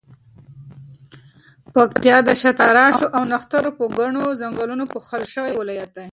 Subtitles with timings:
[1.73, 5.99] پکتیا د شاتراشو او نښترو په ګڼو ځنګلونو پوښل شوی ولایت دی.